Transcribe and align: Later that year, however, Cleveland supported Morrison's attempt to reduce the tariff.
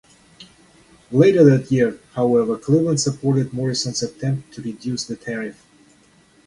Later 1.11 1.43
that 1.43 1.71
year, 1.71 1.99
however, 2.13 2.57
Cleveland 2.57 2.99
supported 2.99 3.53
Morrison's 3.53 4.01
attempt 4.01 4.51
to 4.55 4.61
reduce 4.63 5.03
the 5.03 5.15
tariff. 5.15 5.63